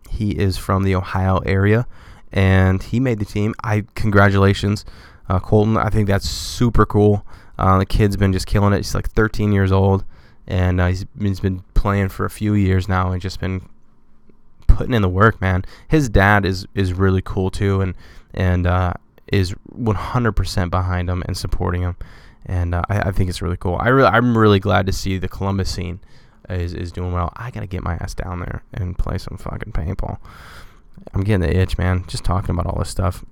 [0.09, 1.87] He is from the Ohio area,
[2.31, 3.55] and he made the team.
[3.63, 4.85] I congratulations,
[5.29, 5.77] uh, Colton.
[5.77, 7.25] I think that's super cool.
[7.57, 8.77] Uh, the kid's been just killing it.
[8.77, 10.03] He's like 13 years old,
[10.47, 13.67] and he's, he's been playing for a few years now, and just been
[14.67, 15.63] putting in the work, man.
[15.87, 17.95] His dad is is really cool too, and
[18.33, 18.93] and uh,
[19.33, 21.95] is 100% behind him and supporting him,
[22.45, 23.77] and uh, I, I, think it's really cool.
[23.79, 25.99] I really, I'm really glad to see the Columbus scene
[26.49, 27.31] is is doing well.
[27.35, 30.17] I gotta get my ass down there and play some fucking paintball.
[31.13, 32.05] I'm getting the itch, man.
[32.07, 33.25] Just talking about all this stuff.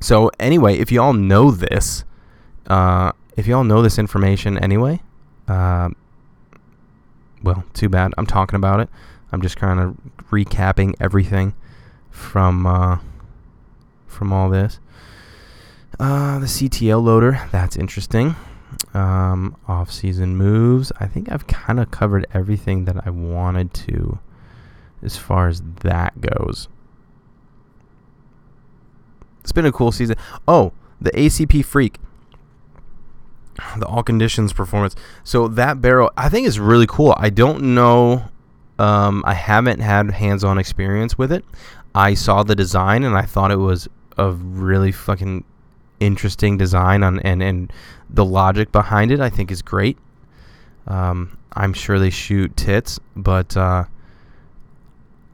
[0.00, 2.04] So anyway, if you all know this,
[2.66, 5.00] uh, if you all know this information anyway,
[5.48, 5.90] uh,
[7.42, 8.14] well, too bad.
[8.18, 8.88] I'm talking about it.
[9.32, 9.96] I'm just kind of
[10.30, 11.54] recapping everything
[12.10, 12.98] from uh,
[14.14, 14.78] from all this.
[15.98, 18.36] Uh, the CTL loader, that's interesting.
[18.92, 20.90] Um, off-season moves.
[20.98, 24.18] I think I've kind of covered everything that I wanted to,
[25.02, 26.68] as far as that goes.
[29.40, 30.16] It's been a cool season.
[30.48, 31.98] Oh, the ACP Freak
[33.76, 34.96] the all conditions performance.
[35.22, 37.14] So that barrel, I think, is really cool.
[37.16, 38.24] I don't know
[38.78, 41.44] um, I haven't had hands-on experience with it.
[41.94, 45.44] I saw the design and I thought it was a really fucking
[46.00, 47.72] interesting design on and and
[48.10, 49.96] the logic behind it I think is great.
[50.86, 53.84] Um, I'm sure they shoot tits, but uh,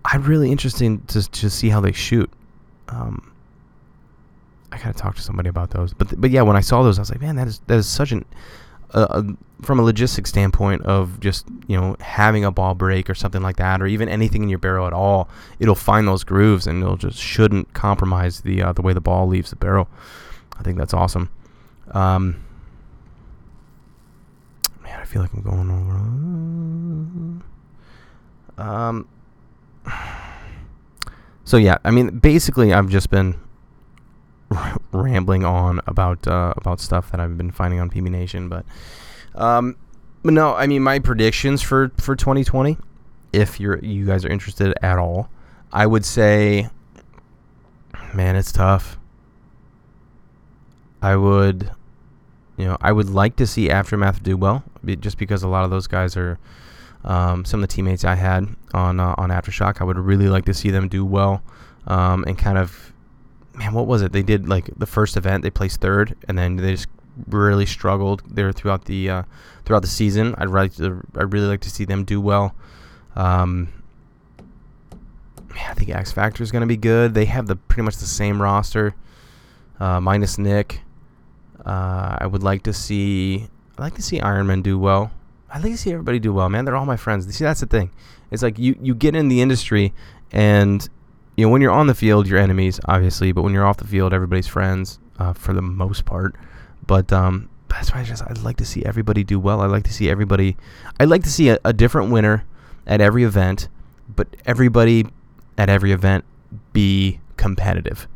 [0.05, 2.31] I'm really interested to to see how they shoot.
[2.89, 3.33] Um,
[4.73, 5.93] I gotta talk to somebody about those.
[5.93, 7.89] But but yeah, when I saw those, I was like, man, that is that is
[7.89, 8.25] such an
[8.95, 9.23] uh,
[9.63, 13.57] from a logistics standpoint of just you know having a ball break or something like
[13.57, 16.97] that, or even anything in your barrel at all, it'll find those grooves and it'll
[16.97, 19.89] just shouldn't compromise the uh, the way the ball leaves the barrel.
[20.59, 21.31] I think that's awesome.
[21.93, 22.43] Um,
[24.83, 25.71] man, I feel like I'm going
[28.59, 28.71] over.
[28.71, 29.09] Um,
[31.45, 33.37] so yeah, I mean, basically, I've just been
[34.93, 38.65] rambling on about uh, about stuff that I've been finding on PB Nation, but
[39.35, 39.77] um,
[40.23, 42.77] but no, I mean my predictions for for 2020,
[43.33, 45.29] if you're you guys are interested at all,
[45.73, 46.69] I would say,
[48.15, 48.99] man, it's tough.
[51.03, 51.71] I would,
[52.59, 55.71] you know, I would like to see Aftermath do well, just because a lot of
[55.71, 56.39] those guys are
[57.05, 59.81] um, some of the teammates I had on uh, on Aftershock.
[59.81, 61.43] I would really like to see them do well
[61.87, 62.90] um, and kind of,
[63.61, 64.13] man, what was it?
[64.13, 66.89] They did like the first event, they placed third, and then they just
[67.29, 69.23] really struggled there throughout the uh,
[69.65, 70.35] throughout the season.
[70.39, 72.55] I'd like to, I'd really like to see them do well.
[73.15, 73.69] Um,
[75.53, 77.13] I think X Factor is going to be good.
[77.13, 78.95] They have the pretty much the same roster,
[79.79, 80.81] uh, minus Nick.
[81.65, 83.47] Uh, I would like to see
[83.79, 85.13] I like to see Iron Man do well.
[85.53, 86.65] I like to see everybody do well, man.
[86.65, 87.33] They're all my friends.
[87.35, 87.91] See, that's the thing.
[88.31, 89.93] It's like you you get in the industry,
[90.33, 90.89] and
[91.41, 93.87] you know when you're on the field, you're enemies, obviously, but when you're off the
[93.87, 96.35] field, everybody's friends uh, for the most part.
[96.87, 99.63] But um, that's why I just I'd like to see everybody do well.
[99.63, 100.59] I like to see everybody.
[100.99, 102.45] I'd like to see a, a different winner
[102.87, 103.69] at every event,
[104.15, 105.07] but everybody
[105.57, 106.27] at every event
[106.75, 108.07] be competitive.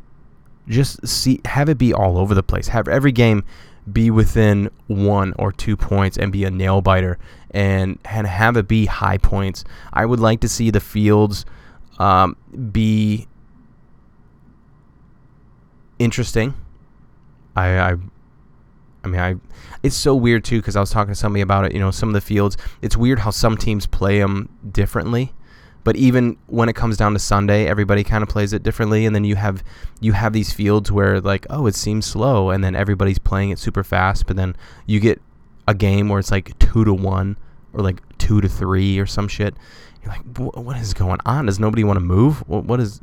[0.69, 2.69] Just see have it be all over the place.
[2.69, 3.43] Have every game
[3.91, 7.19] be within one or two points and be a nail biter
[7.53, 9.65] and and have it be high points.
[9.95, 11.47] I would like to see the fields
[11.99, 12.37] um,
[12.73, 13.27] be
[15.99, 16.55] interesting.
[17.57, 17.97] I, I
[19.05, 19.37] I mean, I
[19.83, 21.73] it's so weird too because I was talking to somebody about it.
[21.73, 22.57] You know, some of the fields.
[22.83, 25.33] It's weird how some teams play them differently.
[25.85, 29.15] But even when it comes down to Sunday, everybody kind of plays it differently, and
[29.15, 29.63] then you have
[30.01, 33.59] you have these fields where like, oh, it seems slow, and then everybody's playing it
[33.59, 34.27] super fast.
[34.27, 35.21] But then you get
[35.69, 37.37] a game where it's like two to one
[37.75, 39.55] or like two to three or some shit.
[40.05, 41.47] You're like, what is going on?
[41.47, 42.47] Does nobody want to move?
[42.49, 43.01] What is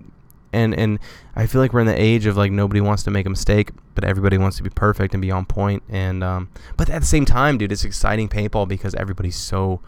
[0.53, 0.99] and and
[1.35, 3.71] I feel like we're in the age of like nobody wants to make a mistake,
[3.95, 5.83] but everybody wants to be perfect and be on point.
[5.89, 9.81] And um, but at the same time, dude, it's exciting paintball because everybody's so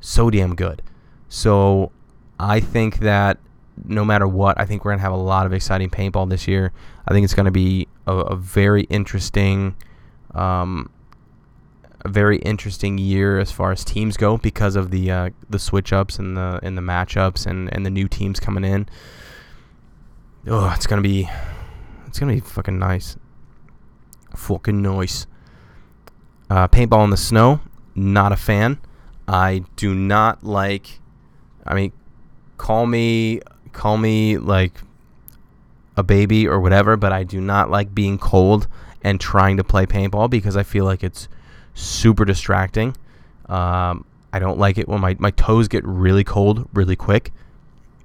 [0.00, 0.82] so damn good.
[1.28, 1.92] So
[2.38, 3.38] I think that
[3.84, 6.72] no matter what, I think we're gonna have a lot of exciting paintball this year.
[7.06, 9.74] I think it's gonna be a, a very interesting.
[10.34, 10.90] Um,
[12.02, 15.92] a very interesting year as far as teams go because of the uh, the switch
[15.92, 18.88] ups and the and the matchups and, and the new teams coming in.
[20.46, 21.28] Oh, it's gonna be,
[22.06, 23.16] it's gonna be fucking nice.
[24.34, 25.26] Fucking nice.
[26.48, 27.60] Uh, paintball in the snow,
[27.94, 28.78] not a fan.
[29.26, 31.00] I do not like.
[31.66, 31.92] I mean,
[32.56, 33.40] call me,
[33.72, 34.72] call me like
[35.96, 38.68] a baby or whatever, but I do not like being cold
[39.02, 41.28] and trying to play paintball because I feel like it's
[41.78, 42.96] super distracting.
[43.46, 47.32] Um, I don't like it when my, my toes get really cold really quick.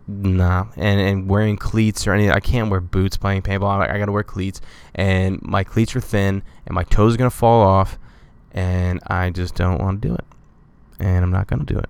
[0.05, 2.31] Nah, and and wearing cleats or anything.
[2.31, 3.87] I can't wear boots playing paintball.
[3.87, 4.59] I, I gotta wear cleats,
[4.93, 7.97] and my cleats are thin, and my toes are gonna fall off,
[8.51, 10.25] and I just don't want to do it,
[10.99, 11.89] and I'm not gonna do it.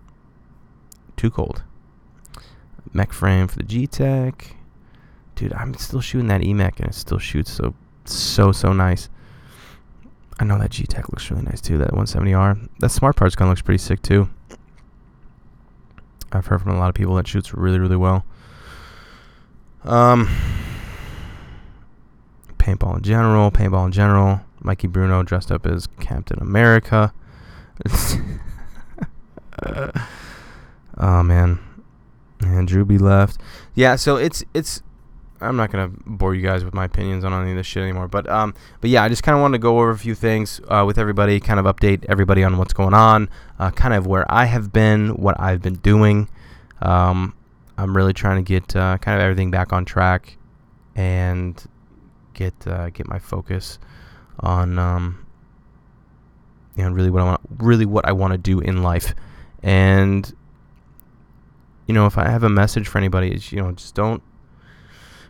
[1.17, 1.63] Too cold.
[2.93, 4.53] Mech frame for the Gtek,
[5.35, 5.53] dude.
[5.53, 7.73] I'm still shooting that Emek, and it still shoots so
[8.05, 9.09] so so nice.
[10.39, 11.77] I know that Gtek looks really nice too.
[11.77, 12.69] That 170R.
[12.79, 14.29] That smart parts gun looks pretty sick too.
[16.31, 18.25] I've heard from a lot of people that shoots really, really well.
[19.83, 20.27] Um,
[22.57, 24.41] paintball in general, paintball in general.
[24.61, 27.13] Mikey Bruno dressed up as Captain America.
[30.97, 31.59] oh man,
[32.39, 33.39] and Drewby left.
[33.75, 34.81] Yeah, so it's it's
[35.43, 38.07] I'm not gonna bore you guys with my opinions on any of this shit anymore.
[38.07, 40.61] But um, but yeah, I just kind of wanted to go over a few things
[40.67, 43.29] uh, with everybody, kind of update everybody on what's going on,
[43.59, 46.29] uh, kind of where I have been, what I've been doing.
[46.81, 47.35] Um,
[47.77, 50.37] I'm really trying to get uh, kind of everything back on track,
[50.95, 51.61] and
[52.33, 53.79] get uh, get my focus
[54.39, 55.25] on um,
[56.75, 59.13] you know really what I want, really what I want to do in life,
[59.61, 60.33] and
[61.87, 64.23] you know if I have a message for anybody, it's you know just don't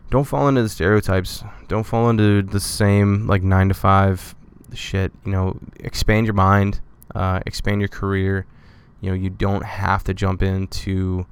[0.10, 1.44] don't fall into the stereotypes.
[1.68, 4.36] Don't fall into the same like nine to five
[4.74, 5.12] shit.
[5.26, 6.82] You know, expand your mind,
[7.16, 8.46] uh, expand your career.
[9.02, 11.26] You know, you don't have to jump into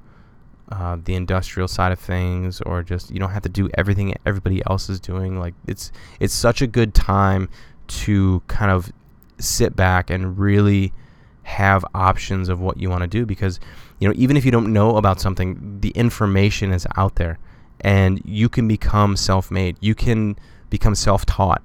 [0.70, 4.62] uh, the industrial side of things, or just you don't have to do everything everybody
[4.68, 5.38] else is doing.
[5.38, 7.48] Like it's it's such a good time
[7.88, 8.92] to kind of
[9.38, 10.92] sit back and really
[11.42, 13.58] have options of what you want to do because
[13.98, 17.38] you know even if you don't know about something the information is out there
[17.82, 19.76] and you can become self-made.
[19.80, 20.36] You can
[20.70, 21.62] become self-taught,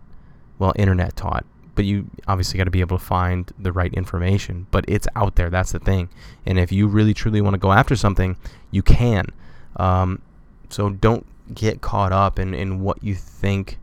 [0.60, 1.46] well, internet taught.
[1.76, 4.66] But you obviously got to be able to find the right information.
[4.72, 5.50] But it's out there.
[5.50, 6.10] That's the thing.
[6.46, 8.36] And if you really truly want to go after something,
[8.72, 9.28] you can.
[9.76, 10.22] Um,
[10.70, 13.78] so don't get caught up in, in what you think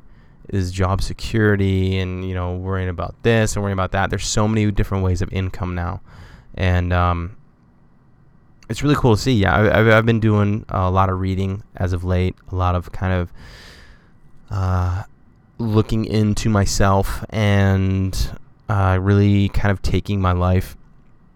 [0.50, 4.10] is job security and you know worrying about this and worrying about that.
[4.10, 6.00] There's so many different ways of income now,
[6.54, 7.36] and um,
[8.68, 9.32] it's really cool to see.
[9.32, 12.92] Yeah, I, have been doing a lot of reading as of late, a lot of
[12.92, 13.32] kind of
[14.50, 15.02] uh,
[15.58, 18.38] looking into myself and
[18.68, 20.76] uh, really kind of taking my life.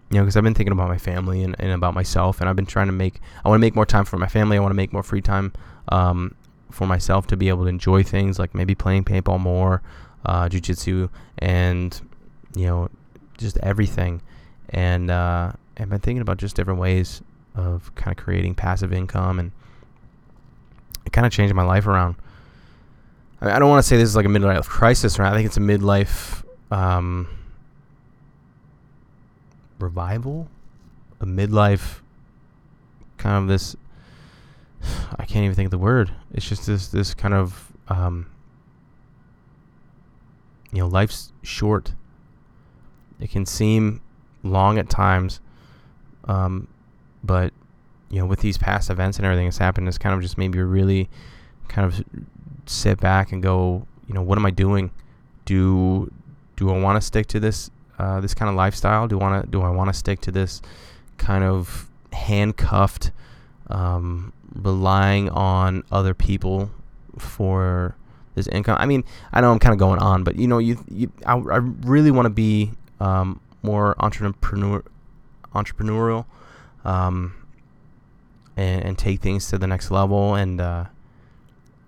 [0.09, 2.55] You know, because I've been thinking about my family and, and about myself, and I've
[2.55, 3.19] been trying to make.
[3.45, 4.57] I want to make more time for my family.
[4.57, 5.53] I want to make more free time
[5.89, 6.33] um,
[6.71, 9.83] for myself to be able to enjoy things like maybe playing paintball more,
[10.25, 12.01] uh, jujitsu, and
[12.55, 12.89] you know,
[13.37, 14.23] just everything.
[14.69, 15.11] And
[15.79, 17.21] I've been thinking about just different ways
[17.55, 19.51] of kind of creating passive income, and
[21.05, 22.15] it kind of changed my life around.
[23.41, 25.31] I, mean, I don't want to say this is like a midlife crisis, or I
[25.31, 27.27] think it's a midlife um,
[29.79, 30.47] revival,
[31.21, 32.01] a midlife
[33.17, 33.75] kind of this.
[35.17, 36.11] I can't even think of the word.
[36.33, 38.27] It's just this this kind of um,
[40.71, 41.93] you know life's short
[43.19, 44.01] it can seem
[44.43, 45.41] long at times,
[46.25, 46.67] um,
[47.23, 47.53] but
[48.09, 50.59] you know, with these past events and everything that's happened, it's kind of just maybe
[50.59, 51.09] really
[51.67, 52.03] kind of
[52.65, 54.91] sit back and go, you know, what am I doing?
[55.45, 56.11] Do
[56.55, 59.07] do I want to stick to this uh, this kind of lifestyle?
[59.07, 60.61] Do want to do I want to stick to this
[61.17, 63.11] kind of handcuffed,
[63.67, 66.71] um, relying on other people
[67.17, 67.95] for
[68.35, 68.77] this income?
[68.79, 71.33] I mean, I know I'm kind of going on, but you know, you, you I,
[71.33, 74.83] I really want to be um, more entrepreneur
[75.53, 76.25] entrepreneurial.
[76.85, 77.33] Um,
[78.59, 80.85] and, and take things to the next level and uh,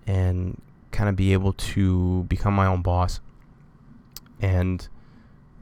[0.06, 0.60] and
[0.90, 3.20] kind of be able to become my own boss.
[4.40, 4.86] And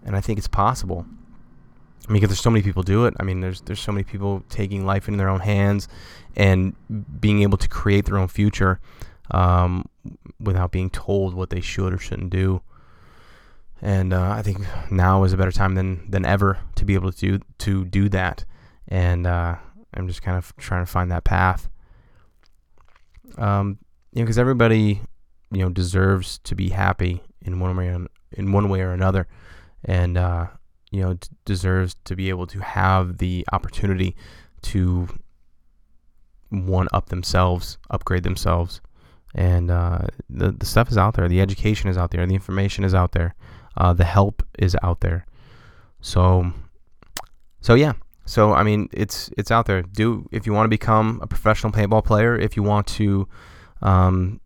[0.05, 1.05] and I think it's possible.
[2.09, 3.14] I mean, because there's so many people do it.
[3.18, 5.88] I mean, there's there's so many people taking life in their own hands
[6.36, 6.74] and
[7.20, 8.80] being able to create their own future
[9.32, 9.88] um,
[10.38, 12.62] without being told what they should or shouldn't do.
[13.83, 14.59] And uh, I think
[14.91, 18.09] now is a better time than than ever to be able to do to do
[18.11, 18.45] that.
[18.89, 19.57] And uh,
[19.95, 21.68] I'm just kind of trying to find that path.
[23.39, 23.78] Um,
[24.12, 25.01] you know, because everybody,
[25.51, 29.26] you know, deserves to be happy in one way or, in one way or another,
[29.85, 30.49] and uh,
[30.91, 34.16] you know, deserves to be able to have the opportunity
[34.62, 35.09] to
[36.51, 38.81] one up themselves, upgrade themselves,
[39.35, 41.28] and uh, the the stuff is out there.
[41.28, 42.26] The education is out there.
[42.26, 43.35] The information is out there.
[43.77, 45.27] Uh, the help is out there.
[46.01, 46.53] So,
[47.61, 47.93] so yeah,
[48.25, 49.83] so I mean, it's it's out there.
[49.83, 53.29] Do if you want to become a professional paintball player, if you want to
[53.83, 54.41] um,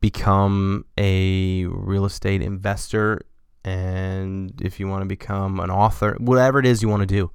[0.00, 3.20] become a real estate investor,
[3.64, 7.30] and if you want to become an author, whatever it is you want to do,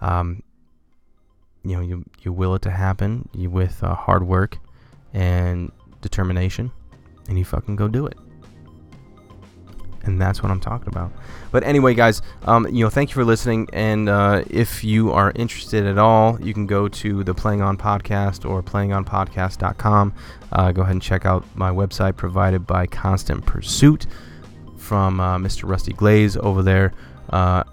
[0.00, 0.42] um,
[1.64, 4.58] you know, you you will it to happen you, with uh, hard work
[5.12, 5.70] and
[6.00, 6.70] determination,
[7.28, 8.16] and you fucking go do it
[10.06, 11.12] and that's what I'm talking about.
[11.50, 13.68] But anyway, guys, um, you know, thank you for listening.
[13.72, 17.76] And uh, if you are interested at all, you can go to the Playing On
[17.76, 20.14] Podcast or playingonpodcast.com.
[20.52, 24.06] Uh, go ahead and check out my website provided by Constant Pursuit
[24.76, 25.68] from uh, Mr.
[25.68, 26.92] Rusty Glaze over there,
[27.30, 27.64] uh,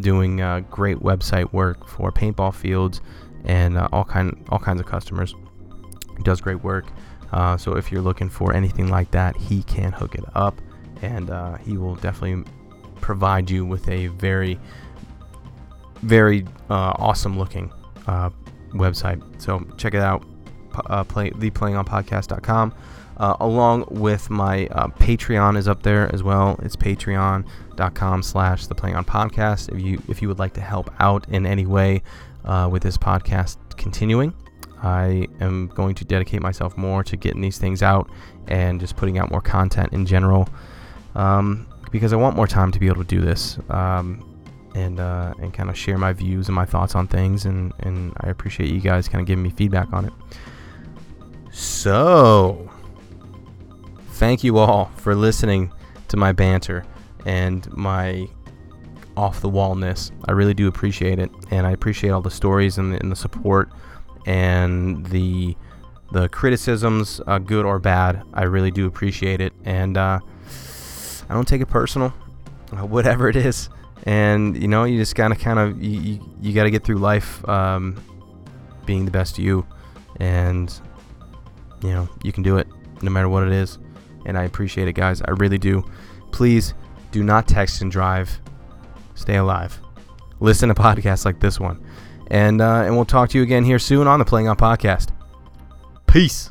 [0.00, 3.00] doing uh, great website work for paintball fields
[3.44, 5.34] and uh, all kind all kinds of customers.
[6.16, 6.86] He does great work.
[7.58, 10.60] so if you're looking for anything like that, he can hook it up
[11.02, 12.44] and uh, he will definitely
[13.00, 14.58] provide you with a very,
[16.02, 17.72] very uh, awesome looking
[18.06, 18.30] uh,
[18.72, 19.20] website.
[19.40, 20.24] So check it out,
[20.86, 22.74] uh, play theplayingonpodcast.com.
[23.16, 26.58] Uh, along with my uh, Patreon is up there as well.
[26.62, 29.70] It's patreon.com slash the playing on podcast.
[29.74, 32.02] If you if you would like to help out in any way
[32.46, 34.32] uh, with this podcast continuing,
[34.82, 38.10] I am going to dedicate myself more to getting these things out
[38.48, 40.48] and just putting out more content in general
[41.14, 44.26] um, because I want more time to be able to do this um,
[44.74, 48.12] and uh, and kind of share my views and my thoughts on things, and and
[48.20, 50.12] I appreciate you guys kind of giving me feedback on it.
[51.52, 52.70] So,
[54.12, 55.72] thank you all for listening
[56.08, 56.84] to my banter
[57.26, 58.28] and my
[59.16, 60.12] off the wallness.
[60.28, 63.16] I really do appreciate it, and I appreciate all the stories and the, and the
[63.16, 63.70] support
[64.26, 65.56] and the
[66.12, 68.22] the criticisms, uh, good or bad.
[68.34, 70.20] I really do appreciate it, and uh,
[71.30, 72.12] I don't take it personal,
[72.72, 73.70] uh, whatever it is.
[74.02, 76.96] And you know, you just gotta kind of you, you, you got to get through
[76.96, 78.02] life um,
[78.84, 79.64] being the best you,
[80.18, 80.72] and
[81.82, 82.66] you know you can do it
[83.00, 83.78] no matter what it is.
[84.26, 85.22] And I appreciate it, guys.
[85.22, 85.84] I really do.
[86.32, 86.74] Please
[87.12, 88.40] do not text and drive.
[89.14, 89.80] Stay alive.
[90.40, 91.84] Listen to podcasts like this one,
[92.28, 95.10] and uh, and we'll talk to you again here soon on the Playing On Podcast.
[96.06, 96.50] Peace.